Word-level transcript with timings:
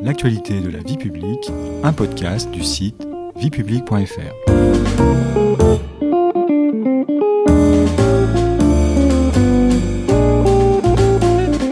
l'actualité 0.00 0.60
de 0.60 0.70
la 0.70 0.78
vie 0.78 0.96
publique, 0.96 1.50
un 1.82 1.92
podcast 1.92 2.50
du 2.50 2.62
site 2.62 3.06
viepublique.fr. 3.36 4.34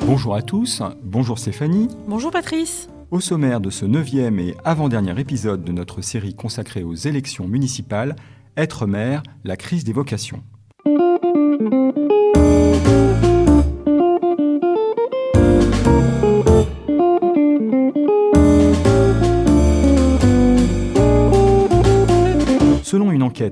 Bonjour 0.07 0.35
à 0.35 0.43
tous, 0.43 0.83
bonjour 1.05 1.39
Stéphanie. 1.39 1.89
Bonjour 2.09 2.33
Patrice. 2.33 2.89
Au 3.13 3.21
sommaire 3.21 3.61
de 3.61 3.71
ce 3.71 3.85
neuvième 3.85 4.41
et 4.41 4.57
avant-dernier 4.65 5.19
épisode 5.21 5.63
de 5.63 5.71
notre 5.71 6.01
série 6.01 6.35
consacrée 6.35 6.83
aux 6.83 6.95
élections 6.95 7.47
municipales, 7.47 8.17
Être 8.57 8.87
maire, 8.87 9.23
la 9.45 9.57
crise 9.57 9.85
des 9.85 9.93
vocations. 9.93 10.43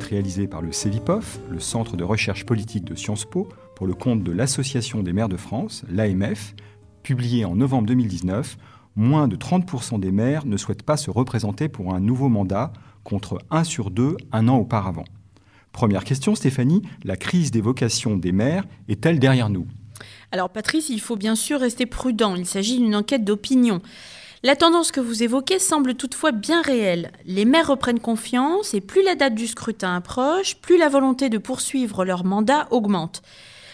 Réalisée 0.07 0.47
par 0.47 0.63
le 0.63 0.73
CEVIPOF, 0.73 1.41
le 1.51 1.61
Centre 1.61 1.97
de 1.97 2.05
recherche 2.05 2.47
politique 2.47 2.85
de 2.85 2.95
Sciences 2.95 3.25
Po, 3.25 3.49
pour 3.75 3.87
le 3.87 3.95
compte 3.95 4.23
de 4.23 4.33
l'Association 4.33 5.03
des 5.03 5.13
maires 5.13 5.29
de 5.29 5.37
France, 5.37 5.85
l'AMF, 5.89 6.55
publiée 7.03 7.45
en 7.45 7.57
novembre 7.57 7.87
2019, 7.89 8.57
moins 8.97 9.29
de 9.29 9.37
30% 9.37 10.01
des 10.01 10.13
maires 10.13 10.47
ne 10.47 10.57
souhaitent 10.57 10.83
pas 10.83 10.97
se 10.97 11.11
représenter 11.11 11.69
pour 11.69 11.95
un 11.95 12.01
nouveau 12.01 12.29
mandat, 12.29 12.73
contre 13.03 13.39
1 13.51 13.65
sur 13.65 13.91
2 13.91 14.17
un 14.33 14.49
an 14.49 14.57
auparavant. 14.57 15.05
Première 15.73 16.05
question, 16.05 16.35
Stéphanie, 16.35 16.83
la 17.03 17.17
crise 17.17 17.51
des 17.51 17.61
vocations 17.61 18.17
des 18.17 18.33
maires 18.33 18.65
est-elle 18.89 19.19
derrière 19.19 19.51
nous? 19.51 19.67
Alors 20.33 20.51
Patrice, 20.51 20.89
il 20.89 21.01
faut 21.01 21.17
bien 21.17 21.35
sûr 21.35 21.61
rester 21.61 21.87
prudent, 21.87 22.35
il 22.35 22.47
s'agit 22.47 22.79
d'une 22.79 22.97
enquête 22.97 23.25
d'opinion. 23.25 23.81
La 24.45 24.57
tendance 24.57 24.93
que 24.93 25.01
vous 25.01 25.23
évoquez 25.23 25.59
semble 25.59 25.95
toutefois 25.95 26.31
bien 26.31 26.61
réelle. 26.61 27.13
Les 27.25 27.47
maires 27.47 27.69
reprennent 27.69 27.99
confiance 27.99 28.75
et 28.75 28.83
plus 28.83 29.03
la 29.03 29.15
date 29.15 29.35
du 29.35 29.47
scrutin 29.47 29.97
approche, 29.97 30.57
plus 30.57 30.77
la 30.77 30.91
volonté 30.91 31.31
de 31.31 31.39
poursuivre 31.39 32.05
leur 32.05 32.27
mandat 32.27 32.69
augmente. 32.71 33.23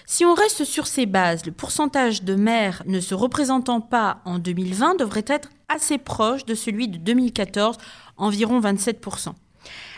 Si 0.06 0.25
on 0.25 0.33
reste 0.33 0.62
sur 0.62 0.86
ces 0.86 1.06
bases, 1.06 1.45
le 1.45 1.50
pourcentage 1.50 2.22
de 2.22 2.36
maires 2.36 2.84
ne 2.86 3.00
se 3.00 3.17
représentant 3.17 3.80
pas 3.80 4.20
en 4.25 4.39
2020 4.39 4.95
devrait 4.95 5.25
être 5.27 5.48
assez 5.69 5.98
proche 5.98 6.45
de 6.45 6.55
celui 6.55 6.86
de 6.86 6.98
2014, 6.98 7.77
environ 8.17 8.61
27%. 8.61 9.30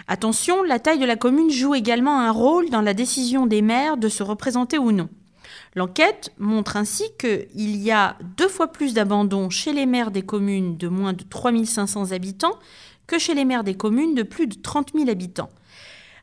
Attention, 0.08 0.62
la 0.62 0.78
taille 0.78 0.98
de 0.98 1.04
la 1.04 1.16
commune 1.16 1.50
joue 1.50 1.74
également 1.74 2.18
un 2.18 2.30
rôle 2.30 2.70
dans 2.70 2.80
la 2.80 2.94
décision 2.94 3.44
des 3.44 3.60
maires 3.60 3.98
de 3.98 4.08
se 4.08 4.22
représenter 4.22 4.78
ou 4.78 4.90
non. 4.90 5.10
L'enquête 5.74 6.32
montre 6.38 6.76
ainsi 6.76 7.04
qu'il 7.18 7.76
y 7.76 7.90
a 7.90 8.16
deux 8.36 8.48
fois 8.48 8.68
plus 8.68 8.92
d'abandon 8.92 9.48
chez 9.48 9.72
les 9.72 9.86
maires 9.86 10.10
des 10.10 10.22
communes 10.22 10.76
de 10.76 10.88
moins 10.88 11.14
de 11.14 11.22
3500 11.22 12.12
habitants 12.12 12.58
que 13.06 13.18
chez 13.18 13.32
les 13.34 13.46
maires 13.46 13.64
des 13.64 13.74
communes 13.74 14.14
de 14.14 14.22
plus 14.22 14.46
de 14.46 14.60
30 14.60 14.92
000 14.94 15.08
habitants. 15.08 15.48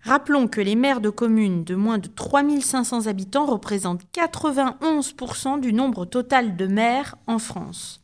Rappelons 0.03 0.47
que 0.47 0.61
les 0.61 0.75
maires 0.75 1.02
de 1.02 1.09
communes 1.09 1.64
de 1.64 1.75
moins 1.75 1.97
de 1.97 2.08
3500 2.08 3.08
habitants 3.08 3.47
représentent 3.47 4.03
91% 4.14 5.59
du 5.59 5.73
nombre 5.73 6.05
total 6.05 6.55
de 6.55 6.67
maires 6.67 7.16
en 7.25 7.39
France. 7.39 8.02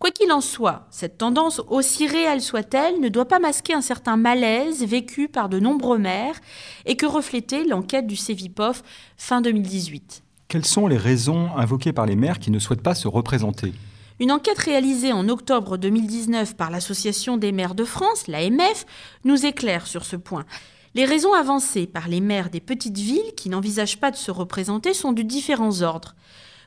Quoi 0.00 0.10
qu'il 0.10 0.32
en 0.32 0.40
soit, 0.40 0.86
cette 0.90 1.18
tendance, 1.18 1.62
aussi 1.68 2.08
réelle 2.08 2.42
soit-elle, 2.42 3.00
ne 3.00 3.08
doit 3.08 3.28
pas 3.28 3.38
masquer 3.38 3.74
un 3.74 3.80
certain 3.80 4.16
malaise 4.16 4.84
vécu 4.84 5.28
par 5.28 5.48
de 5.48 5.60
nombreux 5.60 5.98
maires 5.98 6.40
et 6.84 6.96
que 6.96 7.06
reflétait 7.06 7.64
l'enquête 7.64 8.08
du 8.08 8.16
CEVIPOF 8.16 8.82
fin 9.16 9.40
2018. 9.40 10.23
Quelles 10.48 10.64
sont 10.64 10.86
les 10.86 10.96
raisons 10.96 11.48
invoquées 11.56 11.92
par 11.92 12.06
les 12.06 12.16
maires 12.16 12.38
qui 12.38 12.50
ne 12.50 12.58
souhaitent 12.58 12.82
pas 12.82 12.94
se 12.94 13.08
représenter? 13.08 13.72
Une 14.20 14.30
enquête 14.30 14.58
réalisée 14.58 15.12
en 15.12 15.28
octobre 15.28 15.76
2019 15.76 16.56
par 16.56 16.70
l'Association 16.70 17.36
des 17.36 17.50
maires 17.50 17.74
de 17.74 17.84
France, 17.84 18.28
l'AMF, 18.28 18.86
nous 19.24 19.44
éclaire 19.44 19.86
sur 19.86 20.04
ce 20.04 20.14
point. 20.14 20.44
Les 20.94 21.04
raisons 21.04 21.32
avancées 21.32 21.88
par 21.88 22.06
les 22.06 22.20
maires 22.20 22.50
des 22.50 22.60
petites 22.60 22.98
villes 22.98 23.34
qui 23.36 23.48
n'envisagent 23.48 23.98
pas 23.98 24.12
de 24.12 24.16
se 24.16 24.30
représenter 24.30 24.94
sont 24.94 25.12
de 25.12 25.22
différents 25.22 25.82
ordres. 25.82 26.14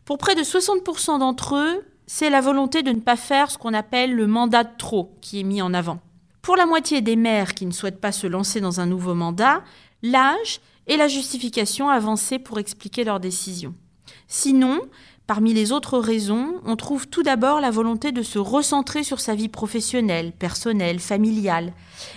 Pour 0.04 0.18
près 0.18 0.36
de 0.36 0.42
60% 0.42 1.20
d'entre 1.20 1.56
eux, 1.56 1.86
c'est 2.08 2.30
la 2.30 2.42
volonté 2.42 2.84
de 2.84 2.92
ne 2.92 3.00
pas 3.00 3.16
faire 3.16 3.50
ce 3.50 3.58
qu'on 3.58 3.74
appelle 3.74 4.14
le 4.14 4.28
mandat 4.28 4.66
de 4.66 4.78
trop 4.78 5.16
qui 5.22 5.40
est 5.40 5.44
mis 5.44 5.62
en 5.62 5.74
avant. 5.74 6.00
Pour 6.42 6.56
la 6.56 6.66
moitié 6.66 7.02
des 7.02 7.18
maires 7.18 7.54
qui 7.54 7.66
ne 7.66 7.72
souhaitent 7.72 8.00
pas 8.00 8.14
se 8.14 8.28
lancer 8.28 8.62
dans 8.62 8.80
un 8.80 8.86
nouveau 8.86 9.14
mandat, 9.14 9.64
l'âge 10.02 10.60
et 10.88 10.98
la 10.98 11.08
justification 11.08 11.90
avancée 11.90 12.40
pour 12.40 12.60
expliquer 12.60 13.04
leur 13.04 13.20
décision. 13.20 13.74
Sinon, 14.28 14.82
parmi 15.26 15.54
les 15.54 15.72
autres 15.72 16.00
raisons, 16.00 16.62
on 16.66 16.76
trouve 16.76 17.08
tout 17.08 17.24
d'abord 17.24 17.60
la 17.60 17.72
volonté 17.72 18.12
de 18.12 18.22
se 18.22 18.40
recentrer 18.40 19.04
sur 19.04 19.20
sa 19.20 19.36
vie 19.36 19.50
professionnelle, 19.50 20.32
personnelle, 20.32 21.00
familiale, 21.00 21.74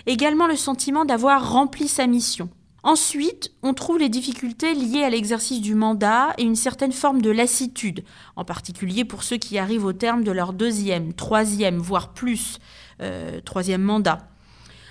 également 0.06 0.46
le 0.46 0.56
sentiment 0.56 1.04
d'avoir 1.04 1.52
rempli 1.52 1.88
sa 1.88 2.06
mission. 2.06 2.48
Ensuite, 2.82 3.52
on 3.62 3.74
trouve 3.74 3.98
les 3.98 4.08
difficultés 4.08 4.72
liées 4.72 5.04
à 5.04 5.10
l'exercice 5.10 5.60
du 5.60 5.74
mandat 5.74 6.32
et 6.38 6.44
une 6.44 6.56
certaine 6.56 6.92
forme 6.92 7.20
de 7.20 7.30
lassitude, 7.30 8.04
en 8.36 8.44
particulier 8.44 9.04
pour 9.04 9.22
ceux 9.22 9.36
qui 9.36 9.58
arrivent 9.58 9.84
au 9.84 9.92
terme 9.92 10.24
de 10.24 10.32
leur 10.32 10.54
deuxième, 10.54 11.12
troisième, 11.12 11.76
voire 11.76 12.14
plus, 12.14 12.58
euh, 13.02 13.40
troisième 13.44 13.82
mandat. 13.82 14.29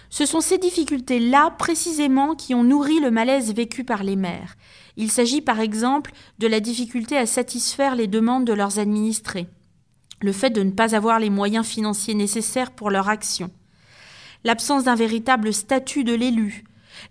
Ce 0.10 0.26
sont 0.26 0.42
ces 0.42 0.58
difficultés-là 0.58 1.52
précisément 1.52 2.36
qui 2.36 2.56
ont 2.56 2.64
nourri 2.64 3.00
le 3.00 3.12
malaise 3.12 3.54
vécu 3.54 3.84
par 3.84 4.04
les 4.04 4.16
maires. 4.16 4.56
Il 4.98 5.12
s'agit 5.12 5.42
par 5.42 5.60
exemple 5.60 6.12
de 6.40 6.48
la 6.48 6.60
difficulté 6.60 7.18
à 7.18 7.26
satisfaire 7.26 7.96
les 7.96 8.08
demandes 8.08 8.46
de 8.46 8.54
leurs 8.54 8.80
administrés, 8.80 9.48
le 10.22 10.32
fait 10.32 10.50
de 10.50 10.64
ne 10.64 10.72
pas 10.72 10.96
avoir 10.96 11.20
les 11.20 11.30
moyens 11.30 11.66
financiers 11.66 12.16
nécessaires 12.16 12.72
pour 12.72 12.90
leur 12.90 13.08
action, 13.08 13.52
l'absence 14.44 14.84
d'un 14.84 14.96
véritable 14.96 15.54
statut 15.54 16.04
de 16.04 16.14
l'élu, 16.14 16.64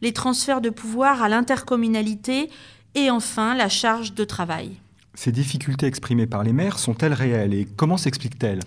les 0.02 0.12
transferts 0.12 0.60
de 0.60 0.70
pouvoir 0.70 1.22
à 1.22 1.28
l'intercommunalité. 1.28 2.50
Et 2.94 3.10
enfin 3.10 3.54
la 3.54 3.68
charge 3.68 4.14
de 4.14 4.24
travail. 4.24 4.70
Ces 5.14 5.30
difficultés 5.30 5.86
exprimées 5.86 6.26
par 6.26 6.42
les 6.42 6.54
maires 6.54 6.78
sont-elles 6.78 7.12
réelles 7.12 7.52
et 7.52 7.68
comment 7.76 7.98
s'expliquent-elles? 7.98 8.60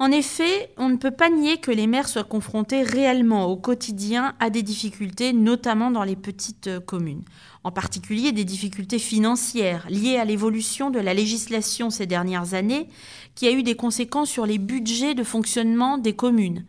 En 0.00 0.12
effet, 0.12 0.72
on 0.76 0.88
ne 0.88 0.96
peut 0.96 1.10
pas 1.10 1.28
nier 1.28 1.58
que 1.58 1.72
les 1.72 1.88
maires 1.88 2.08
soient 2.08 2.22
confrontés 2.22 2.82
réellement 2.82 3.46
au 3.46 3.56
quotidien 3.56 4.36
à 4.38 4.48
des 4.48 4.62
difficultés, 4.62 5.32
notamment 5.32 5.90
dans 5.90 6.04
les 6.04 6.14
petites 6.14 6.78
communes. 6.86 7.24
En 7.64 7.72
particulier 7.72 8.30
des 8.30 8.44
difficultés 8.44 9.00
financières 9.00 9.86
liées 9.90 10.16
à 10.16 10.24
l'évolution 10.24 10.90
de 10.90 11.00
la 11.00 11.14
législation 11.14 11.90
ces 11.90 12.06
dernières 12.06 12.54
années, 12.54 12.88
qui 13.34 13.48
a 13.48 13.50
eu 13.50 13.64
des 13.64 13.74
conséquences 13.74 14.30
sur 14.30 14.46
les 14.46 14.58
budgets 14.58 15.14
de 15.14 15.24
fonctionnement 15.24 15.98
des 15.98 16.14
communes. 16.14 16.64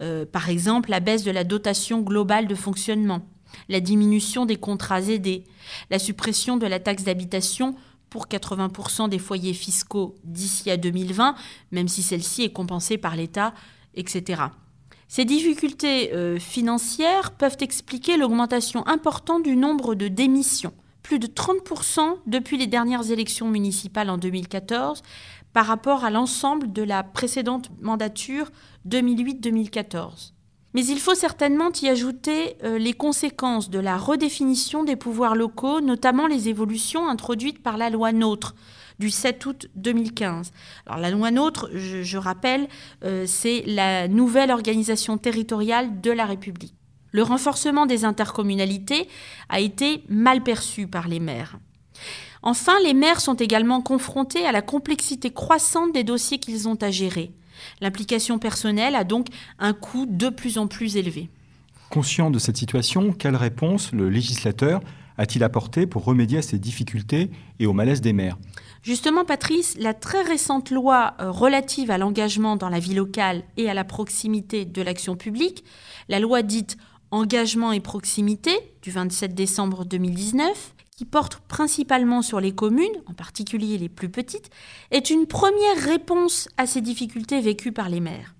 Euh, 0.00 0.24
par 0.24 0.48
exemple, 0.48 0.88
la 0.88 1.00
baisse 1.00 1.24
de 1.24 1.30
la 1.30 1.44
dotation 1.44 2.00
globale 2.00 2.46
de 2.46 2.54
fonctionnement, 2.54 3.20
la 3.68 3.80
diminution 3.80 4.46
des 4.46 4.56
contrats 4.56 5.02
aidés, 5.02 5.44
la 5.90 5.98
suppression 5.98 6.56
de 6.56 6.66
la 6.66 6.80
taxe 6.80 7.04
d'habitation 7.04 7.76
pour 8.12 8.26
80% 8.26 9.08
des 9.08 9.18
foyers 9.18 9.54
fiscaux 9.54 10.14
d'ici 10.22 10.70
à 10.70 10.76
2020, 10.76 11.34
même 11.70 11.88
si 11.88 12.02
celle-ci 12.02 12.42
est 12.42 12.52
compensée 12.52 12.98
par 12.98 13.16
l'État, 13.16 13.54
etc. 13.94 14.42
Ces 15.08 15.24
difficultés 15.24 16.12
euh, 16.12 16.38
financières 16.38 17.30
peuvent 17.30 17.56
expliquer 17.60 18.18
l'augmentation 18.18 18.86
importante 18.86 19.44
du 19.44 19.56
nombre 19.56 19.94
de 19.94 20.08
démissions, 20.08 20.74
plus 21.02 21.18
de 21.18 21.26
30% 21.26 22.18
depuis 22.26 22.58
les 22.58 22.66
dernières 22.66 23.10
élections 23.10 23.48
municipales 23.48 24.10
en 24.10 24.18
2014 24.18 25.02
par 25.54 25.64
rapport 25.64 26.04
à 26.04 26.10
l'ensemble 26.10 26.70
de 26.70 26.82
la 26.82 27.02
précédente 27.02 27.70
mandature 27.80 28.50
2008-2014. 28.86 30.32
Mais 30.74 30.84
il 30.86 30.98
faut 30.98 31.14
certainement 31.14 31.70
y 31.82 31.88
ajouter 31.88 32.56
euh, 32.64 32.78
les 32.78 32.94
conséquences 32.94 33.68
de 33.68 33.78
la 33.78 33.96
redéfinition 33.96 34.84
des 34.84 34.96
pouvoirs 34.96 35.34
locaux, 35.34 35.80
notamment 35.80 36.26
les 36.26 36.48
évolutions 36.48 37.08
introduites 37.08 37.62
par 37.62 37.76
la 37.76 37.90
loi 37.90 38.12
NOTRe 38.12 38.54
du 38.98 39.10
7 39.10 39.44
août 39.46 39.70
2015. 39.74 40.52
Alors 40.86 41.00
la 41.00 41.10
loi 41.10 41.30
NOTRe, 41.30 41.68
je, 41.74 42.16
rappelle, 42.16 42.68
euh, 43.04 43.24
c'est 43.26 43.64
la 43.66 44.08
nouvelle 44.08 44.50
organisation 44.50 45.18
territoriale 45.18 46.00
de 46.00 46.10
la 46.10 46.24
République. 46.24 46.74
Le 47.10 47.22
renforcement 47.22 47.84
des 47.84 48.04
intercommunalités 48.04 49.08
a 49.50 49.60
été 49.60 50.04
mal 50.08 50.42
perçu 50.42 50.86
par 50.86 51.08
les 51.08 51.20
maires. 51.20 51.58
Enfin, 52.42 52.74
les 52.82 52.94
maires 52.94 53.20
sont 53.20 53.34
également 53.34 53.82
confrontés 53.82 54.46
à 54.46 54.52
la 54.52 54.62
complexité 54.62 55.30
croissante 55.30 55.92
des 55.92 56.04
dossiers 56.04 56.38
qu'ils 56.38 56.68
ont 56.68 56.78
à 56.80 56.90
gérer. 56.90 57.30
L'implication 57.80 58.38
personnelle 58.38 58.94
a 58.94 59.04
donc 59.04 59.26
un 59.58 59.72
coût 59.72 60.06
de 60.06 60.28
plus 60.28 60.58
en 60.58 60.66
plus 60.66 60.96
élevé. 60.96 61.28
Conscient 61.90 62.30
de 62.30 62.38
cette 62.38 62.56
situation, 62.56 63.12
quelle 63.12 63.36
réponse 63.36 63.92
le 63.92 64.08
législateur 64.08 64.80
a-t-il 65.18 65.44
apporté 65.44 65.86
pour 65.86 66.04
remédier 66.04 66.38
à 66.38 66.42
ces 66.42 66.58
difficultés 66.58 67.30
et 67.58 67.66
au 67.66 67.72
malaise 67.72 68.00
des 68.00 68.12
maires? 68.12 68.38
Justement, 68.82 69.24
Patrice, 69.24 69.76
la 69.78 69.94
très 69.94 70.22
récente 70.22 70.70
loi 70.70 71.14
euh, 71.20 71.30
relative 71.30 71.90
à 71.90 71.98
l'engagement 71.98 72.56
dans 72.56 72.68
la 72.68 72.80
vie 72.80 72.94
locale 72.94 73.44
et 73.56 73.70
à 73.70 73.74
la 73.74 73.84
proximité 73.84 74.64
de 74.64 74.82
l'action 74.82 75.16
publique, 75.16 75.64
la 76.08 76.18
loi 76.18 76.42
dite 76.42 76.76
Engagement 77.10 77.72
et 77.72 77.80
proximité 77.80 78.52
du 78.80 78.90
27 78.90 79.34
décembre 79.34 79.84
2019, 79.84 80.74
qui 81.02 81.06
porte 81.06 81.38
principalement 81.48 82.22
sur 82.22 82.38
les 82.38 82.52
communes, 82.52 83.02
en 83.06 83.12
particulier 83.12 83.76
les 83.76 83.88
plus 83.88 84.08
petites, 84.08 84.50
est 84.92 85.10
une 85.10 85.26
première 85.26 85.78
réponse 85.78 86.48
à 86.58 86.64
ces 86.68 86.80
difficultés 86.80 87.40
vécues 87.40 87.72
par 87.72 87.88
les 87.88 87.98
maires. 87.98 88.36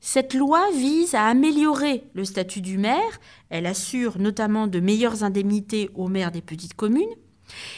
Cette 0.00 0.32
loi 0.32 0.62
vise 0.74 1.14
à 1.14 1.26
améliorer 1.26 2.04
le 2.14 2.24
statut 2.24 2.62
du 2.62 2.78
maire, 2.78 3.20
elle 3.50 3.66
assure 3.66 4.18
notamment 4.18 4.66
de 4.66 4.80
meilleures 4.80 5.24
indemnités 5.24 5.90
aux 5.94 6.08
maires 6.08 6.32
des 6.32 6.40
petites 6.40 6.72
communes, 6.72 7.04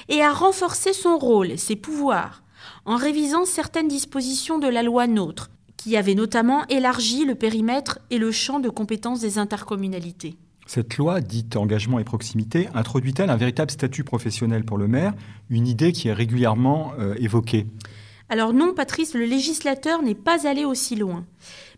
et 0.08 0.22
à 0.22 0.32
renforcer 0.32 0.92
son 0.92 1.18
rôle, 1.18 1.58
ses 1.58 1.74
pouvoirs, 1.74 2.44
en 2.84 2.94
révisant 2.94 3.44
certaines 3.44 3.88
dispositions 3.88 4.60
de 4.60 4.68
la 4.68 4.84
loi 4.84 5.08
NOTRe, 5.08 5.48
qui 5.76 5.96
avait 5.96 6.14
notamment 6.14 6.64
élargi 6.68 7.24
le 7.24 7.34
périmètre 7.34 7.98
et 8.10 8.18
le 8.18 8.30
champ 8.30 8.60
de 8.60 8.68
compétences 8.68 9.18
des 9.18 9.38
intercommunalités. 9.38 10.36
Cette 10.74 10.96
loi, 10.96 11.20
dite 11.20 11.56
engagement 11.56 11.98
et 11.98 12.04
proximité, 12.04 12.66
introduit-elle 12.72 13.28
un 13.28 13.36
véritable 13.36 13.70
statut 13.70 14.04
professionnel 14.04 14.64
pour 14.64 14.78
le 14.78 14.88
maire, 14.88 15.12
une 15.50 15.66
idée 15.66 15.92
qui 15.92 16.08
est 16.08 16.14
régulièrement 16.14 16.94
euh, 16.98 17.14
évoquée? 17.18 17.66
Alors 18.30 18.54
non, 18.54 18.72
Patrice, 18.72 19.12
le 19.12 19.26
législateur 19.26 20.02
n'est 20.02 20.14
pas 20.14 20.48
allé 20.48 20.64
aussi 20.64 20.96
loin. 20.96 21.26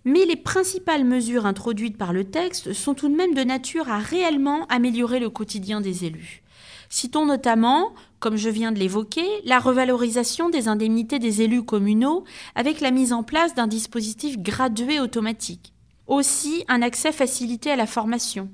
Mais 0.05 0.25
les 0.27 0.37
principales 0.37 1.03
mesures 1.03 1.45
introduites 1.45 1.99
par 1.99 2.13
le 2.13 2.23
texte 2.23 2.73
sont 2.73 2.95
tout 2.95 3.09
de 3.09 3.17
même 3.17 3.35
de 3.35 3.43
nature 3.43 3.89
à 3.89 3.99
réellement 3.99 4.65
améliorer 4.67 5.19
le 5.19 5.29
quotidien 5.29 5.81
des 5.81 6.05
élus. 6.05 6.45
Citons 6.89 7.27
notamment, 7.27 7.95
comme 8.21 8.37
je 8.37 8.49
viens 8.49 8.71
de 8.71 8.79
l'évoquer, 8.79 9.27
la 9.45 9.59
revalorisation 9.59 10.51
des 10.51 10.69
indemnités 10.69 11.19
des 11.19 11.43
élus 11.43 11.65
communaux 11.65 12.23
avec 12.55 12.81
la 12.81 12.93
mise 12.93 13.13
en 13.13 13.25
place 13.25 13.57
d'un 13.57 13.67
dispositif 13.67 14.39
gradué 14.39 15.01
automatique. 15.01 15.73
Aussi 16.07 16.65
un 16.69 16.81
accès 16.81 17.11
facilité 17.11 17.73
à 17.73 17.77
la 17.77 17.87
formation. 17.87 18.51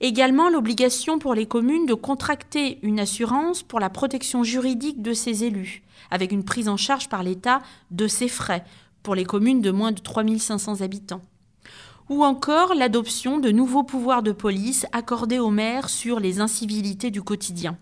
Également 0.00 0.48
l'obligation 0.48 1.18
pour 1.18 1.34
les 1.34 1.46
communes 1.46 1.86
de 1.86 1.94
contracter 1.94 2.78
une 2.82 3.00
assurance 3.00 3.62
pour 3.62 3.80
la 3.80 3.90
protection 3.90 4.42
juridique 4.42 5.02
de 5.02 5.12
ces 5.12 5.44
élus, 5.44 5.82
avec 6.10 6.32
une 6.32 6.44
prise 6.44 6.68
en 6.68 6.76
charge 6.76 7.08
par 7.08 7.22
l'État 7.22 7.62
de 7.90 8.06
ces 8.06 8.28
frais 8.28 8.64
pour 9.02 9.14
les 9.14 9.24
communes 9.24 9.60
de 9.60 9.70
moins 9.70 9.92
de 9.92 10.00
3500 10.00 10.80
habitants 10.80 11.22
ou 12.08 12.24
encore 12.24 12.74
l'adoption 12.74 13.38
de 13.38 13.50
nouveaux 13.50 13.82
pouvoirs 13.82 14.22
de 14.22 14.32
police 14.32 14.86
accordés 14.92 15.38
aux 15.38 15.50
maires 15.50 15.88
sur 15.88 16.20
les 16.20 16.40
incivilités 16.40 17.10
du 17.10 17.22
quotidien. 17.22 17.78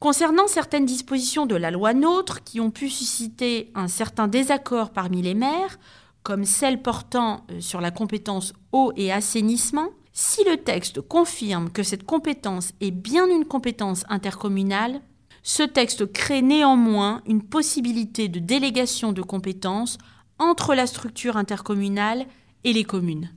Concernant 0.00 0.46
certaines 0.46 0.86
dispositions 0.86 1.44
de 1.44 1.56
la 1.56 1.70
loi 1.70 1.92
NOTRe 1.92 2.44
qui 2.44 2.60
ont 2.60 2.70
pu 2.70 2.88
susciter 2.88 3.70
un 3.74 3.88
certain 3.88 4.28
désaccord 4.28 4.90
parmi 4.90 5.22
les 5.22 5.34
maires, 5.34 5.78
comme 6.22 6.44
celle 6.44 6.82
portant 6.82 7.44
euh, 7.50 7.60
sur 7.60 7.80
la 7.80 7.90
compétence 7.90 8.52
eau 8.72 8.92
et 8.96 9.12
assainissement, 9.12 9.88
si 10.20 10.42
le 10.42 10.56
texte 10.56 11.00
confirme 11.00 11.70
que 11.70 11.84
cette 11.84 12.02
compétence 12.02 12.72
est 12.80 12.90
bien 12.90 13.28
une 13.28 13.44
compétence 13.44 14.04
intercommunale, 14.08 15.00
ce 15.44 15.62
texte 15.62 16.12
crée 16.12 16.42
néanmoins 16.42 17.22
une 17.24 17.40
possibilité 17.40 18.26
de 18.26 18.40
délégation 18.40 19.12
de 19.12 19.22
compétences 19.22 19.96
entre 20.40 20.74
la 20.74 20.88
structure 20.88 21.36
intercommunale 21.36 22.26
et 22.64 22.72
les 22.72 22.82
communes. 22.82 23.30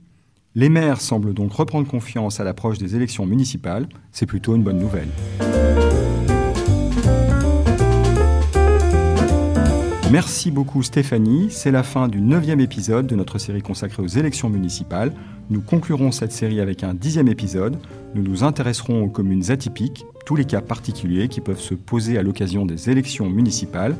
Les 0.56 0.68
maires 0.68 1.00
semblent 1.00 1.34
donc 1.34 1.52
reprendre 1.52 1.86
confiance 1.86 2.40
à 2.40 2.44
l'approche 2.44 2.78
des 2.78 2.96
élections 2.96 3.26
municipales. 3.26 3.88
C'est 4.10 4.26
plutôt 4.26 4.56
une 4.56 4.64
bonne 4.64 4.80
nouvelle. 4.80 5.08
Merci 10.12 10.50
beaucoup 10.50 10.82
Stéphanie. 10.82 11.46
C'est 11.48 11.70
la 11.70 11.82
fin 11.82 12.06
du 12.06 12.20
neuvième 12.20 12.60
épisode 12.60 13.06
de 13.06 13.16
notre 13.16 13.38
série 13.38 13.62
consacrée 13.62 14.02
aux 14.02 14.08
élections 14.08 14.50
municipales. 14.50 15.10
Nous 15.48 15.62
conclurons 15.62 16.12
cette 16.12 16.32
série 16.32 16.60
avec 16.60 16.84
un 16.84 16.92
dixième 16.92 17.28
épisode. 17.28 17.78
Nous 18.14 18.22
nous 18.22 18.44
intéresserons 18.44 19.02
aux 19.02 19.08
communes 19.08 19.50
atypiques, 19.50 20.04
tous 20.26 20.36
les 20.36 20.44
cas 20.44 20.60
particuliers 20.60 21.28
qui 21.28 21.40
peuvent 21.40 21.58
se 21.58 21.72
poser 21.72 22.18
à 22.18 22.22
l'occasion 22.22 22.66
des 22.66 22.90
élections 22.90 23.30
municipales. 23.30 23.96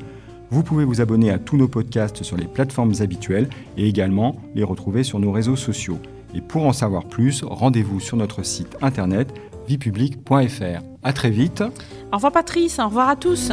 Vous 0.50 0.62
pouvez 0.62 0.84
vous 0.84 1.00
abonner 1.00 1.30
à 1.30 1.38
tous 1.38 1.56
nos 1.56 1.66
podcasts 1.66 2.22
sur 2.22 2.36
les 2.36 2.46
plateformes 2.46 2.92
habituelles 3.00 3.48
et 3.78 3.88
également 3.88 4.36
les 4.54 4.64
retrouver 4.64 5.04
sur 5.04 5.18
nos 5.18 5.32
réseaux 5.32 5.56
sociaux. 5.56 5.98
Et 6.34 6.42
pour 6.42 6.66
en 6.66 6.74
savoir 6.74 7.06
plus, 7.06 7.42
rendez-vous 7.42 8.00
sur 8.00 8.18
notre 8.18 8.42
site 8.42 8.76
internet 8.82 9.32
viepublic.fr. 9.66 10.82
À 11.02 11.12
très 11.14 11.30
vite. 11.30 11.62
Au 12.12 12.16
revoir 12.16 12.32
Patrice, 12.32 12.78
au 12.80 12.84
revoir 12.84 13.08
à 13.08 13.16
tous. 13.16 13.50